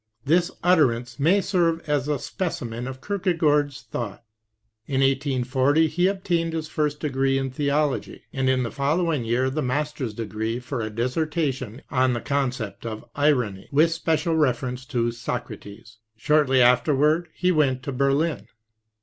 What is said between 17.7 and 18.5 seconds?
to Berlin.